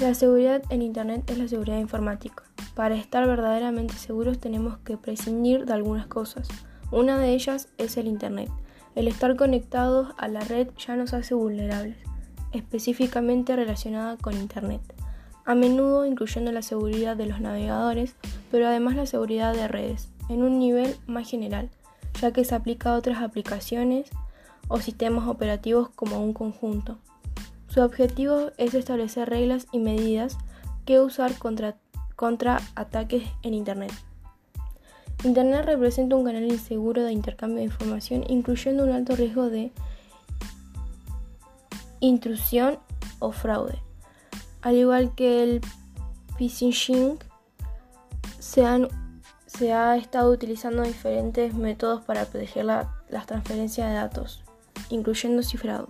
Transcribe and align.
La 0.00 0.14
seguridad 0.14 0.62
en 0.70 0.80
Internet 0.80 1.30
es 1.30 1.36
la 1.36 1.46
seguridad 1.46 1.78
informática. 1.78 2.42
Para 2.74 2.94
estar 2.94 3.26
verdaderamente 3.26 3.92
seguros 3.92 4.38
tenemos 4.38 4.78
que 4.78 4.96
prescindir 4.96 5.66
de 5.66 5.74
algunas 5.74 6.06
cosas. 6.06 6.48
Una 6.90 7.18
de 7.18 7.34
ellas 7.34 7.68
es 7.76 7.98
el 7.98 8.06
Internet. 8.06 8.50
El 8.94 9.08
estar 9.08 9.36
conectados 9.36 10.14
a 10.16 10.28
la 10.28 10.40
red 10.40 10.68
ya 10.78 10.96
nos 10.96 11.12
hace 11.12 11.34
vulnerables, 11.34 11.98
específicamente 12.52 13.54
relacionada 13.54 14.16
con 14.16 14.38
Internet. 14.38 14.80
A 15.44 15.54
menudo 15.54 16.06
incluyendo 16.06 16.50
la 16.50 16.62
seguridad 16.62 17.14
de 17.14 17.26
los 17.26 17.42
navegadores, 17.42 18.16
pero 18.50 18.68
además 18.68 18.96
la 18.96 19.04
seguridad 19.04 19.52
de 19.52 19.68
redes, 19.68 20.08
en 20.30 20.42
un 20.42 20.58
nivel 20.58 20.96
más 21.06 21.28
general, 21.28 21.68
ya 22.22 22.32
que 22.32 22.46
se 22.46 22.54
aplica 22.54 22.94
a 22.94 22.96
otras 22.96 23.20
aplicaciones 23.20 24.08
o 24.66 24.80
sistemas 24.80 25.28
operativos 25.28 25.90
como 25.90 26.24
un 26.24 26.32
conjunto. 26.32 26.96
Su 27.72 27.82
objetivo 27.82 28.50
es 28.58 28.74
establecer 28.74 29.30
reglas 29.30 29.68
y 29.70 29.78
medidas 29.78 30.36
que 30.84 30.98
usar 30.98 31.38
contra, 31.38 31.76
contra 32.16 32.60
ataques 32.74 33.22
en 33.42 33.54
Internet. 33.54 33.92
Internet 35.22 35.66
representa 35.66 36.16
un 36.16 36.24
canal 36.24 36.44
inseguro 36.44 37.04
de 37.04 37.12
intercambio 37.12 37.58
de 37.58 37.64
información, 37.64 38.24
incluyendo 38.28 38.82
un 38.82 38.90
alto 38.90 39.14
riesgo 39.14 39.50
de 39.50 39.70
intrusión 42.00 42.78
o 43.20 43.30
fraude. 43.30 43.78
Al 44.62 44.74
igual 44.74 45.14
que 45.14 45.44
el 45.44 45.60
phishing, 46.38 47.18
se, 48.40 48.64
se 49.46 49.72
ha 49.72 49.96
estado 49.96 50.32
utilizando 50.32 50.82
diferentes 50.82 51.54
métodos 51.54 52.02
para 52.02 52.24
proteger 52.24 52.64
la, 52.64 53.00
las 53.10 53.26
transferencias 53.26 53.88
de 53.88 53.94
datos, 53.94 54.42
incluyendo 54.88 55.44
cifrado. 55.44 55.88